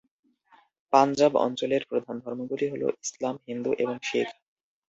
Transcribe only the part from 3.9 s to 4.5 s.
শিখ।